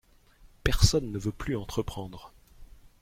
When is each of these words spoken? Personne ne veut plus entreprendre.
Personne 0.63 1.11
ne 1.11 1.19
veut 1.19 1.31
plus 1.31 1.55
entreprendre. 1.55 2.33